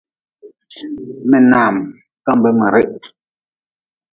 [1.29, 1.75] Minaam
[2.23, 2.93] tombe mirrh.